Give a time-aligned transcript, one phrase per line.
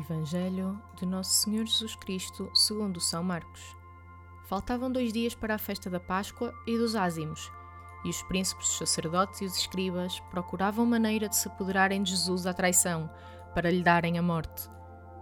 [0.00, 3.76] Evangelho de Nosso Senhor Jesus Cristo segundo São Marcos.
[4.46, 7.50] Faltavam dois dias para a festa da Páscoa e dos ázimos,
[8.04, 12.46] e os príncipes, os sacerdotes e os escribas procuravam maneira de se apoderarem de Jesus
[12.46, 13.10] à traição,
[13.54, 14.68] para lhe darem a morte.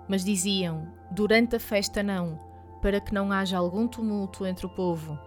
[0.09, 2.39] Mas diziam, durante a festa não,
[2.81, 5.19] para que não haja algum tumulto entre o povo.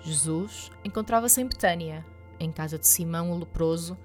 [0.00, 2.06] Jesus encontrava-se em Betânia,
[2.38, 3.98] em casa de Simão o leproso,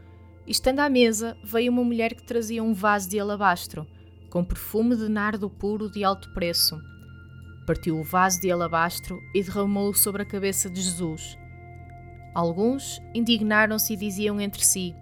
[0.45, 3.87] e estando à mesa, veio uma mulher que trazia um vaso de alabastro,
[4.31, 6.81] com perfume de nardo puro de alto preço.
[7.67, 11.37] Partiu o vaso de alabastro e derramou-o sobre a cabeça de Jesus.
[12.33, 14.95] Alguns indignaram-se e diziam entre si: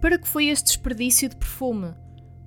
[0.00, 1.92] Para que foi este desperdício de perfume?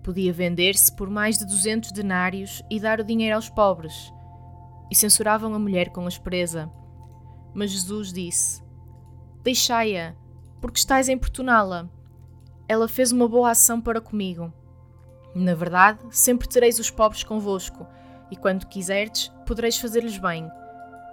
[0.02, 4.12] Podia vender-se por mais de duzentos denários e dar o dinheiro aos pobres.
[4.90, 6.72] E censuravam a mulher com aspereza.
[7.54, 8.64] Mas Jesus disse:
[9.44, 10.16] Deixai-a,
[10.62, 11.90] porque estáis a importuná-la.
[12.68, 14.54] Ela fez uma boa ação para comigo.
[15.34, 17.88] Na verdade, sempre tereis os pobres convosco,
[18.30, 20.50] e quando quiserdes, podereis fazer-lhes bem,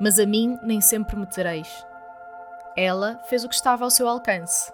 [0.00, 1.68] mas a mim nem sempre me tereis.
[2.76, 4.72] Ela fez o que estava ao seu alcance.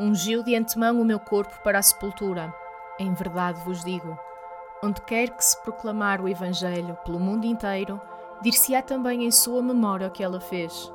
[0.00, 2.52] Ungiu de antemão o meu corpo para a sepultura.
[2.98, 4.18] Em verdade vos digo:
[4.82, 8.00] onde quer que se proclamar o Evangelho pelo mundo inteiro,
[8.42, 10.92] dir-se-á também em sua memória o que ela fez.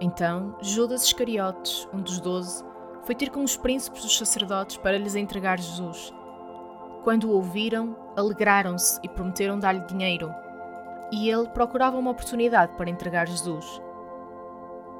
[0.00, 2.64] Então Judas Iscariotes, um dos doze,
[3.04, 6.12] foi ter com os príncipes dos sacerdotes para lhes entregar Jesus.
[7.02, 10.34] Quando o ouviram, alegraram-se e prometeram dar-lhe dinheiro.
[11.10, 13.80] E ele procurava uma oportunidade para entregar Jesus.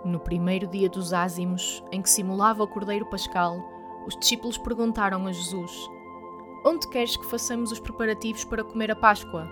[0.02, 3.58] No primeiro dia dos ázimos, em que simulava o Cordeiro Pascal,
[4.06, 5.72] os discípulos perguntaram a Jesus:
[6.64, 9.46] Onde queres que façamos os preparativos para comer a Páscoa?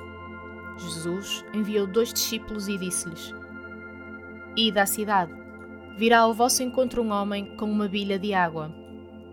[0.78, 3.34] Jesus enviou dois discípulos e disse-lhes:
[4.56, 5.33] Ide à cidade.
[5.98, 8.87] Virá ao vosso encontro um homem com uma bilha de água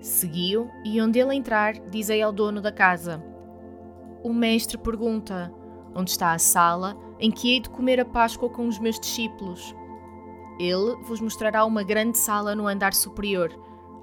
[0.06, 3.26] Segui-o e, onde ele entrar, dizei ao dono da casa:
[4.24, 5.52] O mestre pergunta:
[5.96, 9.76] Onde está a sala em que hei de comer a Páscoa com os meus discípulos?
[10.60, 13.52] Ele vos mostrará uma grande sala no andar superior,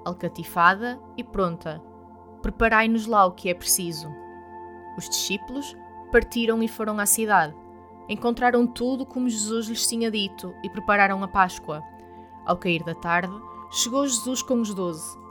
[0.03, 1.81] alcatifada e pronta.
[2.41, 4.13] Preparai-nos lá o que é preciso.
[4.97, 5.73] Os discípulos
[6.11, 7.55] partiram e foram à cidade.
[8.09, 11.81] Encontraram tudo como Jesus lhes tinha dito e prepararam a Páscoa.
[12.45, 13.33] Ao cair da tarde,
[13.71, 15.22] chegou Jesus com os doze.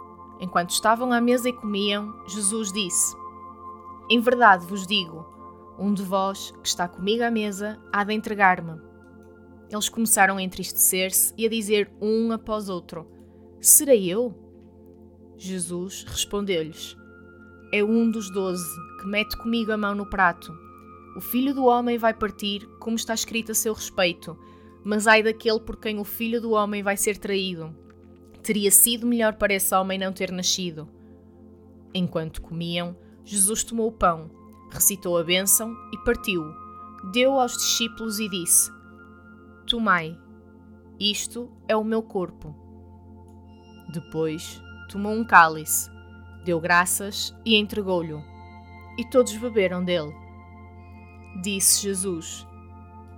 [0.42, 3.16] Enquanto estavam à mesa e comiam, Jesus disse:
[4.10, 5.25] Em verdade vos digo,
[5.78, 8.81] um de vós que está comigo à mesa há de entregar-me.
[9.70, 13.06] Eles começaram a entristecer-se e a dizer um após outro:
[13.60, 14.34] Serei eu?
[15.36, 16.97] Jesus respondeu-lhes:
[17.72, 18.69] É um dos doze
[19.00, 20.52] que mete comigo a mão no prato.
[21.16, 24.36] O filho do homem vai partir, como está escrito a seu respeito,
[24.84, 27.72] mas ai daquele por quem o filho do homem vai ser traído.
[28.42, 30.88] Teria sido melhor para esse homem não ter nascido.
[31.94, 34.30] Enquanto comiam, Jesus tomou o pão,
[34.69, 36.42] recitou a bênção e partiu.
[37.12, 38.72] Deu aos discípulos e disse:
[39.69, 40.19] Tomai,
[40.98, 42.52] isto é o meu corpo.
[43.92, 44.60] Depois
[44.91, 45.88] tomou um cálice,
[46.44, 48.20] deu graças e entregou-lhe.
[48.98, 50.12] E todos beberam dele.
[51.42, 52.44] Disse Jesus: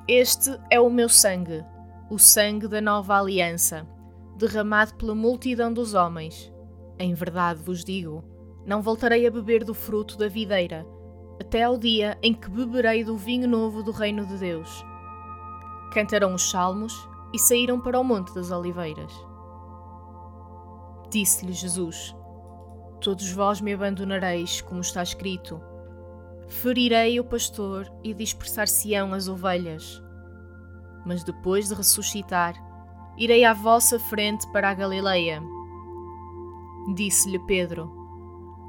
[0.07, 1.65] Este é o meu sangue,
[2.11, 3.94] o sangue da nova aliança
[4.47, 6.53] derramado pela multidão dos homens.
[6.99, 8.22] Em verdade vos digo:
[8.66, 10.87] não voltarei a beber do fruto da videira,
[11.41, 14.84] até ao dia em que beberei do vinho novo do reino de Deus.
[15.93, 19.12] Cantaram os salmos e saíram para o Monte das Oliveiras.
[21.10, 22.15] Disse-lhe Jesus:
[23.00, 25.60] Todos vós me abandonareis, como está escrito.
[26.49, 30.03] Ferirei o pastor e dispersar-se-ão as ovelhas.
[31.06, 32.54] Mas depois de ressuscitar,
[33.17, 35.41] Irei à vossa frente para a Galileia.
[36.95, 37.93] Disse-lhe Pedro: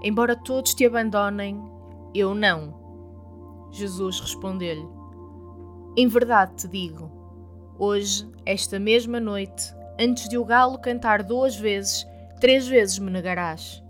[0.04, 1.64] Embora todos te abandonem,
[2.14, 2.74] eu não.
[3.72, 4.88] Jesus respondeu-lhe:
[5.98, 7.12] Em verdade te digo,
[7.80, 12.06] hoje, esta mesma noite, antes de o galo cantar duas vezes,
[12.40, 13.84] três vezes me negarás.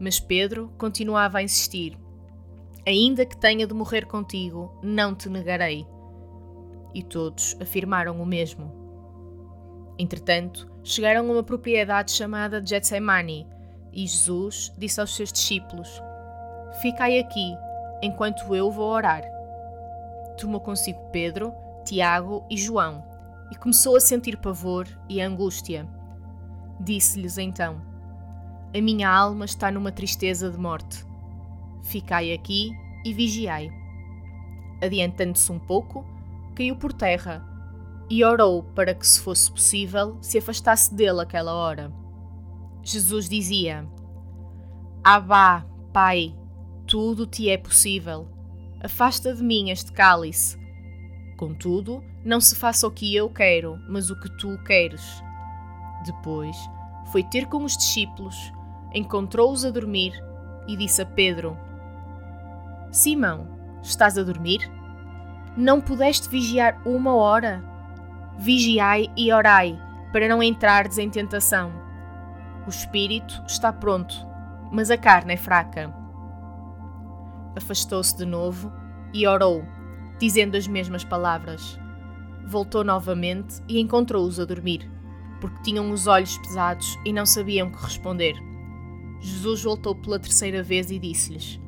[0.00, 1.96] Mas Pedro continuava a insistir:
[2.84, 5.86] Ainda que tenha de morrer contigo, não te negarei.
[6.92, 8.87] E todos afirmaram o mesmo.
[9.98, 13.46] Entretanto, chegaram a uma propriedade chamada Getsemani,
[13.92, 16.00] e Jesus disse aos seus discípulos:
[16.80, 17.56] Ficai aqui,
[18.00, 19.22] enquanto eu vou orar.
[20.38, 21.52] Tomou consigo Pedro,
[21.84, 23.04] Tiago e João,
[23.50, 25.88] e começou a sentir pavor e angústia.
[26.78, 27.82] Disse-lhes então:
[28.72, 31.04] A minha alma está numa tristeza de morte.
[31.82, 32.70] Ficai aqui
[33.04, 33.68] e vigiai.
[34.80, 36.06] Adiantando-se um pouco,
[36.54, 37.57] caiu por terra
[38.10, 41.92] e orou para que, se fosse possível, se afastasse dele aquela hora.
[42.82, 43.86] Jesus dizia:
[45.04, 46.34] Abá, Pai,
[46.86, 48.28] tudo te é possível.
[48.82, 50.58] Afasta de mim este cálice.
[51.36, 55.22] Contudo, não se faça o que eu quero, mas o que tu queres.
[56.04, 56.56] Depois,
[57.12, 58.36] foi ter com os discípulos,
[58.94, 60.12] encontrou-os a dormir
[60.66, 61.56] e disse a Pedro:
[62.90, 63.48] Simão,
[63.82, 64.70] estás a dormir?
[65.56, 67.62] Não pudeste vigiar uma hora?
[68.38, 69.76] Vigiai e orai,
[70.12, 71.72] para não entrardes em tentação.
[72.66, 74.14] O espírito está pronto,
[74.70, 75.92] mas a carne é fraca.
[77.56, 78.72] Afastou-se de novo
[79.12, 79.64] e orou,
[80.20, 81.78] dizendo as mesmas palavras.
[82.46, 84.88] Voltou novamente e encontrou-os a dormir,
[85.40, 88.36] porque tinham os olhos pesados e não sabiam que responder.
[89.20, 91.60] Jesus voltou pela terceira vez e disse-lhes: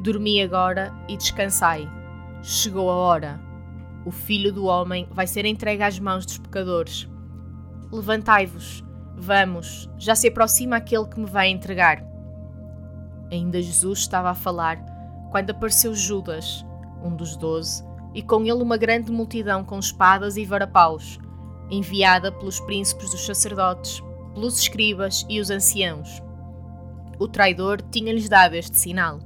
[0.00, 1.88] Dormi agora e descansai.
[2.42, 3.49] Chegou a hora.
[4.04, 7.08] O filho do homem vai ser entregue às mãos dos pecadores.
[7.92, 8.82] Levantai-vos,
[9.16, 12.02] vamos, já se aproxima aquele que me vai entregar.
[13.30, 14.78] Ainda Jesus estava a falar
[15.30, 16.64] quando apareceu Judas,
[17.02, 21.18] um dos doze, e com ele uma grande multidão com espadas e varapaus,
[21.70, 24.02] enviada pelos príncipes dos sacerdotes,
[24.34, 26.20] pelos escribas e os anciãos.
[27.18, 29.20] O traidor tinha-lhes dado este sinal: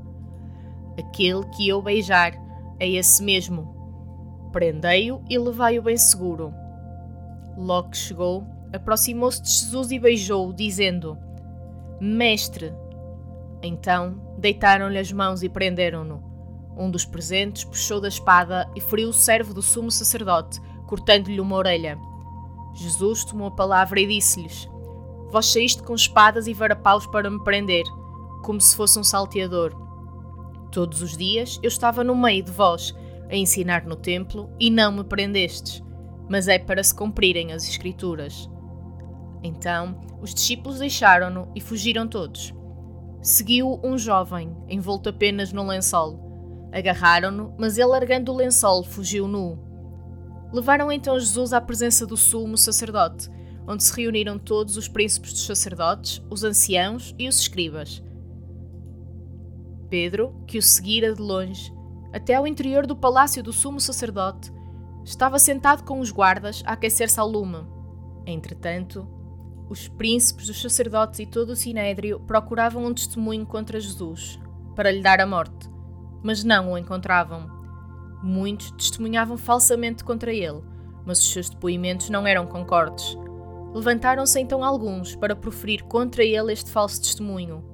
[0.99, 2.35] Aquele que eu beijar
[2.79, 3.74] é esse mesmo.
[4.55, 6.55] Prendei-o e levai-o bem seguro.
[7.56, 11.19] Logo chegou, aproximou-se de Jesus e beijou-o, dizendo:
[12.01, 12.73] Mestre.
[13.61, 16.23] Então deitaram-lhe as mãos e prenderam-no.
[16.77, 21.56] Um dos presentes puxou da espada e feriu o servo do sumo sacerdote, cortando-lhe uma
[21.56, 21.99] orelha.
[22.77, 24.69] Jesus tomou a palavra e disse-lhes:
[25.33, 27.85] Vós saíste com espadas e varapaus para me prender,
[28.45, 29.75] como se fosse um salteador.
[30.71, 32.95] Todos os dias eu estava no meio de vós,
[33.35, 35.83] a ensinar no templo, e não me prendestes,
[36.29, 38.49] mas é para se cumprirem as Escrituras.
[39.43, 42.55] Então os discípulos deixaram-no e fugiram todos.
[43.21, 46.71] Seguiu um jovem, envolto apenas no lençol.
[46.73, 49.59] Agarraram-no, mas ele, largando o lençol, fugiu nu.
[50.53, 53.29] Levaram então Jesus à presença do sumo sacerdote,
[53.67, 58.03] onde se reuniram todos os príncipes dos sacerdotes, os anciãos e os escribas.
[59.91, 61.73] Pedro, que o seguira de longe,
[62.15, 64.53] até ao interior do palácio do sumo sacerdote,
[65.05, 67.67] estava sentado com os guardas a aquecer-se ao lume.
[68.25, 69.05] Entretanto,
[69.69, 74.39] os príncipes dos sacerdotes e todo o sinédrio procuravam um testemunho contra Jesus,
[74.77, 75.69] para lhe dar a morte,
[76.23, 77.51] mas não o encontravam.
[78.23, 80.63] Muitos testemunhavam falsamente contra ele,
[81.05, 83.19] mas os seus depoimentos não eram concordes.
[83.75, 87.65] Levantaram-se então alguns para proferir contra ele este falso testemunho.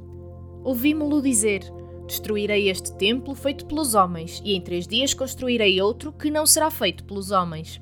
[0.65, 1.63] Ouvimo-lo dizer:
[2.11, 6.69] Destruirei este templo feito pelos homens, e em três dias construirei outro que não será
[6.69, 7.81] feito pelos homens.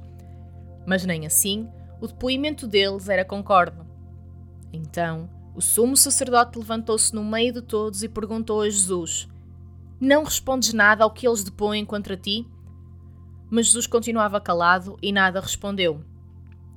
[0.86, 1.66] Mas nem assim
[1.98, 3.78] o depoimento deles era concorde.
[4.70, 9.26] Então o sumo sacerdote levantou-se no meio de todos e perguntou a Jesus:
[9.98, 12.46] Não respondes nada ao que eles depõem contra ti?
[13.48, 16.04] Mas Jesus continuava calado e nada respondeu.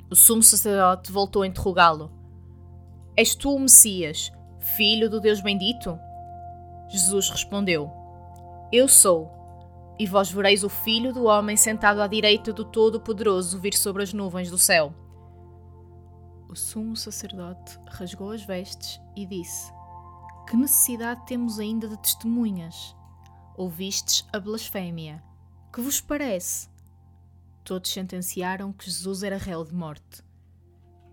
[0.09, 2.09] O sumo sacerdote voltou a interrogá-lo:
[3.13, 4.31] És tu o Messias,
[4.77, 6.00] filho do Deus bendito?
[6.91, 7.89] Jesus respondeu:
[8.71, 9.31] Eu sou.
[9.97, 14.11] E vós vereis o filho do homem sentado à direita do Todo-Poderoso vir sobre as
[14.11, 14.94] nuvens do céu.
[16.49, 19.71] O sumo sacerdote rasgou as vestes e disse:
[20.49, 22.95] Que necessidade temos ainda de testemunhas?
[23.56, 25.23] Ouvistes a blasfémia.
[25.71, 26.68] Que vos parece?
[27.63, 30.21] Todos sentenciaram que Jesus era réu de morte.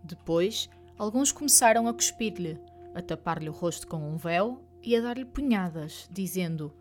[0.03, 2.59] Depois, alguns começaram a cuspir-lhe,
[2.95, 6.73] a tapar-lhe o rosto com um véu e a dar-lhe punhadas, dizendo: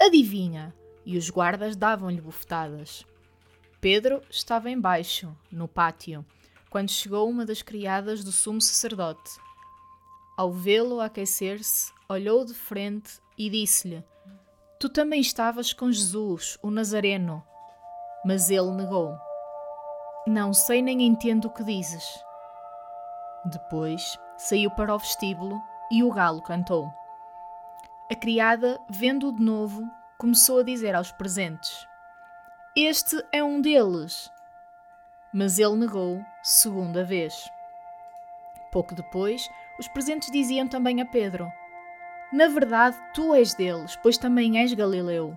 [0.00, 0.74] Adivinha!
[1.04, 3.06] E os guardas davam-lhe bofetadas.
[3.80, 6.24] Pedro estava embaixo, no pátio
[6.70, 9.40] quando chegou uma das criadas do sumo sacerdote.
[10.36, 14.04] Ao vê-lo aquecer-se, olhou de frente e disse-lhe:
[14.78, 17.42] Tu também estavas com Jesus, o Nazareno.
[18.24, 19.16] Mas ele negou:
[20.26, 22.04] Não sei nem entendo o que dizes.
[23.46, 26.88] Depois saiu para o vestíbulo e o galo cantou.
[28.10, 29.86] A criada, vendo-o de novo,
[30.16, 31.86] começou a dizer aos presentes:
[32.74, 34.30] Este é um deles.
[35.30, 37.34] Mas ele negou segunda vez.
[38.72, 39.46] Pouco depois,
[39.78, 41.52] os presentes diziam também a Pedro:
[42.32, 45.36] Na verdade, tu és deles, pois também és Galileu.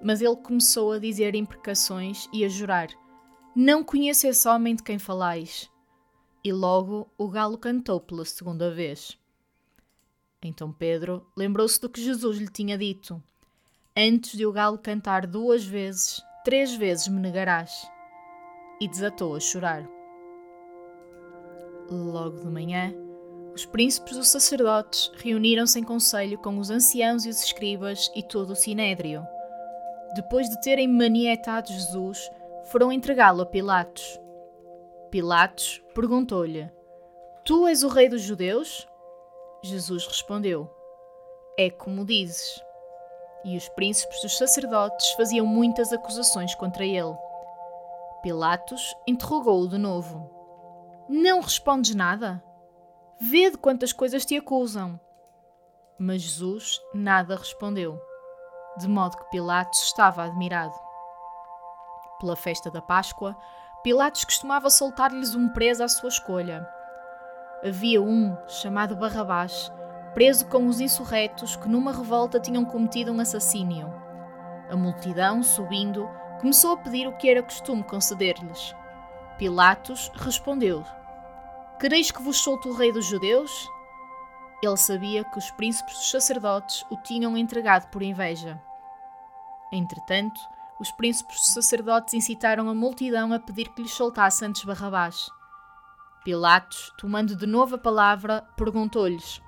[0.00, 2.86] Mas ele começou a dizer imprecações e a jurar:
[3.52, 5.68] Não conheço esse homem de quem falais.
[6.44, 9.18] E logo o galo cantou pela segunda vez.
[10.42, 13.22] Então Pedro lembrou-se do que Jesus lhe tinha dito:
[13.96, 17.86] Antes de o galo cantar duas vezes, três vezes me negarás
[18.80, 19.86] e desatou a chorar.
[21.90, 22.94] Logo de manhã,
[23.54, 28.50] Os príncipes dos sacerdotes reuniram-se em conselho com os anciãos e os escribas e todo
[28.52, 29.26] o sinédrio.
[30.14, 32.30] Depois de terem manietado Jesus,
[32.66, 34.18] foram entregá-lo a Pilatos.
[35.10, 36.70] Pilatos perguntou-lhe:
[37.44, 38.86] Tu és o rei dos judeus?
[39.62, 40.70] Jesus respondeu:
[41.56, 42.62] É como dizes.
[43.44, 47.16] E os príncipes dos sacerdotes faziam muitas acusações contra ele.
[48.22, 50.30] Pilatos interrogou-o de novo:
[51.08, 52.42] Não respondes nada?
[53.20, 54.98] Vê de quantas coisas te acusam.
[55.98, 58.00] Mas Jesus nada respondeu,
[58.78, 60.74] de modo que Pilatos estava admirado.
[62.18, 63.36] Pela festa da Páscoa,
[63.82, 66.66] Pilatos costumava soltar-lhes um preso à sua escolha.
[67.62, 69.70] Havia um, chamado Barrabás,
[70.14, 73.92] preso com os insurretos que numa revolta tinham cometido um assassínio.
[74.70, 76.08] A multidão, subindo,
[76.40, 78.74] começou a pedir o que era costume conceder-lhes.
[79.36, 80.82] Pilatos respondeu:
[81.78, 83.68] Quereis que vos solte o rei dos judeus?
[84.62, 88.58] Ele sabia que os príncipes dos sacerdotes o tinham entregado por inveja.
[89.70, 90.40] Entretanto,
[90.78, 95.30] os príncipes dos sacerdotes incitaram a multidão a pedir que lhes soltasse antes Barrabás.
[96.22, 99.40] Pilatos, tomando de novo a palavra, perguntou-lhes: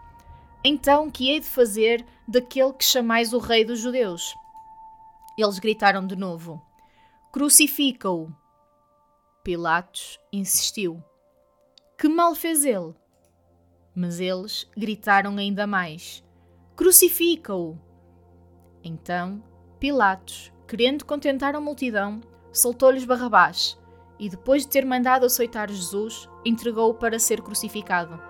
[0.65, 4.35] Então que hei de fazer daquele que chamais o rei dos judeus?
[5.37, 6.65] Eles gritaram de novo:
[7.31, 8.33] Crucifica-o!
[9.45, 11.03] Pilatos insistiu.
[11.99, 12.95] Que mal fez ele?
[13.95, 16.25] Mas eles gritaram ainda mais:
[16.75, 17.79] Crucifica-o!
[18.83, 19.45] Então,
[19.79, 23.79] Pilatos, querendo contentar a multidão, soltou-lhes Barrabás
[24.23, 28.23] e, depois de ter mandado açoitar Jesus, entregou-o para ser crucificado.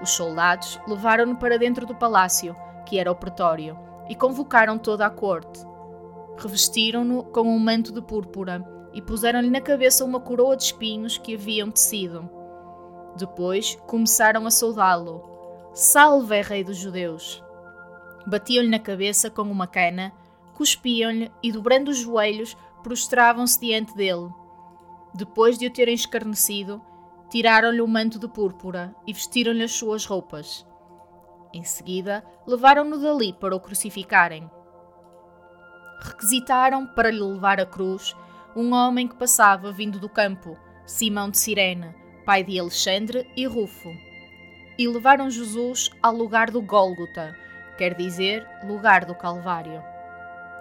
[0.00, 3.78] Os soldados levaram-no para dentro do palácio, que era o pretório,
[4.08, 5.60] e convocaram toda a corte.
[6.38, 11.34] Revestiram-no com um manto de púrpura e puseram-lhe na cabeça uma coroa de espinhos que
[11.34, 12.26] haviam tecido.
[13.14, 15.22] Depois começaram a saudá-lo.
[15.74, 17.44] Salve, rei dos judeus!
[18.26, 20.10] Batiam-lhe na cabeça com uma cana,
[20.54, 24.30] cuspiam-lhe e, dobrando os joelhos, prostravam-se diante dele.
[25.14, 26.80] Depois de o terem escarnecido,
[27.30, 30.66] tiraram-lhe o manto de púrpura e vestiram-lhe as suas roupas.
[31.52, 34.50] Em seguida, levaram-no dali para o crucificarem.
[36.00, 38.16] Requisitaram para lhe levar a cruz
[38.56, 43.88] um homem que passava vindo do campo, Simão de Cirene, pai de Alexandre e Rufo.
[44.78, 47.36] E levaram Jesus ao lugar do Gólgota,
[47.76, 49.82] quer dizer, lugar do Calvário.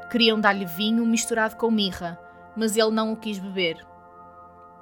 [0.09, 2.19] Queriam dar-lhe vinho misturado com mirra,
[2.55, 3.90] mas ele não o quis beber.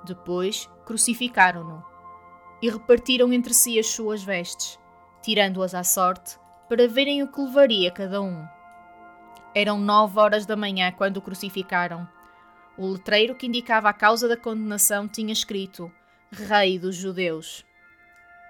[0.03, 1.84] Depois crucificaram-no
[2.62, 4.79] e repartiram entre si as suas vestes,
[5.22, 6.38] tirando-as à sorte,
[6.68, 8.46] para verem o que levaria cada um.
[9.56, 12.08] Eram nove horas da manhã quando o crucificaram.
[12.77, 15.91] O letreiro que indicava a causa da condenação tinha escrito
[16.32, 17.65] Rei dos Judeus.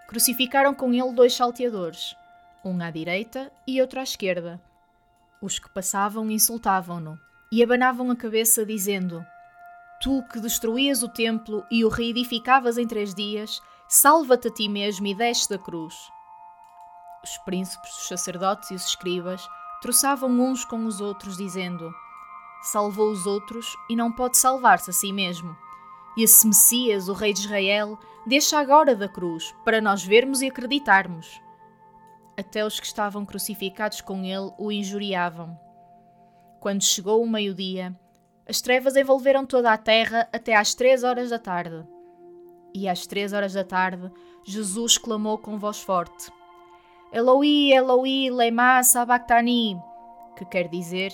[0.07, 2.15] Crucificaram com ele dois salteadores,
[2.63, 4.61] um à direita e outro à esquerda.
[5.41, 7.17] Os que passavam insultavam-no
[7.51, 9.25] e abanavam a cabeça, dizendo:
[10.01, 15.05] Tu que destruías o templo e o reedificavas em três dias, salva-te a ti mesmo
[15.07, 15.93] e desce da cruz.
[17.21, 19.45] Os príncipes, os sacerdotes e os escribas
[19.81, 21.93] troçavam uns com os outros, dizendo:
[22.61, 25.53] Salvou os outros e não pode salvar-se a si mesmo.
[26.15, 30.47] E esse Messias, o Rei de Israel, deixa agora da cruz, para nós vermos e
[30.47, 31.41] acreditarmos.
[32.37, 35.59] Até os que estavam crucificados com ele o injuriavam.
[36.61, 37.97] Quando chegou o meio-dia,
[38.49, 41.85] as trevas envolveram toda a terra até às três horas da tarde.
[42.73, 44.11] E às três horas da tarde,
[44.43, 46.31] Jesus clamou com voz forte:
[47.13, 49.79] Eloi, Eloi, lema sabachthani,
[50.35, 51.13] que quer dizer: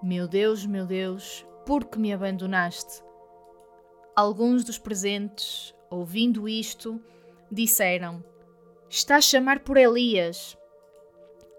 [0.00, 3.02] Meu Deus, meu Deus, por que me abandonaste?
[4.14, 7.02] Alguns dos presentes, ouvindo isto,
[7.50, 8.22] disseram:
[8.88, 10.56] Está a chamar por Elias.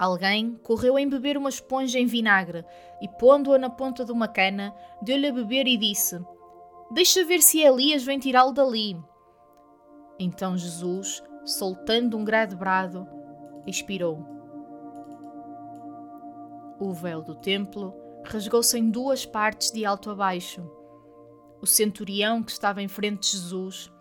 [0.02, 2.66] Alguém correu a embeber uma esponja em vinagre
[3.00, 6.20] e, pondo-a na ponta de uma cana, deu-lhe a beber e disse:
[6.92, 8.98] Deixa ver se Elias vem tirá-lo dali.
[10.18, 13.08] Então Jesus, soltando um grande brado,
[13.68, 14.26] expirou.
[16.80, 17.94] O véu do templo
[18.26, 20.82] rasgou-se em duas partes de alto a baixo
[21.62, 23.94] o centurião que estava em frente de Jesus,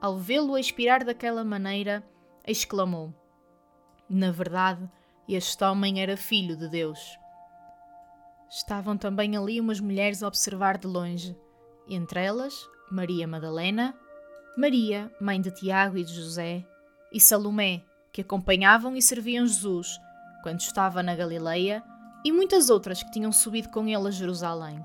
[0.00, 2.02] ao vê-lo expirar daquela maneira,
[2.46, 3.12] exclamou:
[4.08, 4.90] Na verdade,
[5.32, 7.18] este homem era filho de Deus.
[8.50, 11.34] Estavam também ali umas mulheres a observar de longe,
[11.88, 13.94] entre elas Maria Madalena,
[14.56, 16.64] Maria, mãe de Tiago e de José,
[17.10, 19.98] e Salomé, que acompanhavam e serviam Jesus
[20.42, 21.82] quando estava na Galileia,
[22.24, 24.84] e muitas outras que tinham subido com ele a Jerusalém.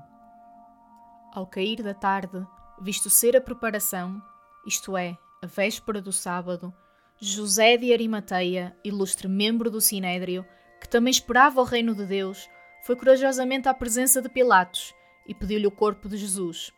[1.34, 2.46] Ao cair da tarde,
[2.80, 4.22] visto ser a preparação,
[4.66, 6.74] isto é, a véspera do sábado,
[7.22, 10.42] José de Arimateia, ilustre membro do Sinédrio,
[10.80, 12.48] que também esperava o reino de Deus,
[12.82, 14.94] foi corajosamente à presença de Pilatos
[15.26, 16.72] e pediu-lhe o corpo de Jesus.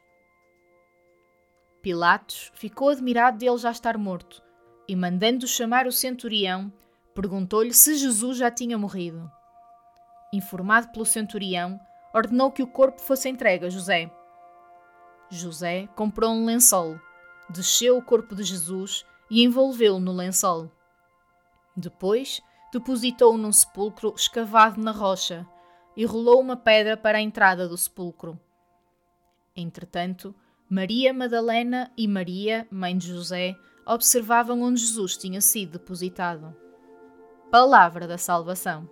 [1.81, 4.43] Pilatos ficou admirado de ele já estar morto
[4.89, 6.73] e, mandando chamar o centurião,
[7.15, 9.31] perguntou-lhe se Jesus já tinha morrido.
[10.35, 11.79] Informado pelo centurião,
[12.13, 14.11] ordenou que o corpo fosse entregue a José.
[15.31, 16.99] José comprou um lençol,
[17.49, 20.71] desceu o corpo de Jesus e envolveu-o no lençol.
[21.75, 25.49] Depois, depositou-o num sepulcro escavado na rocha
[25.97, 28.39] e rolou uma pedra para a entrada do sepulcro.
[29.57, 30.35] Entretanto,
[30.69, 36.55] Maria Madalena e Maria, mãe de José, observavam onde Jesus tinha sido depositado.
[37.51, 38.87] Palavra da Salvação.